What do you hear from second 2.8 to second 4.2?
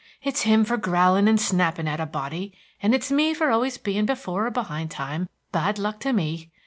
and it's me for always being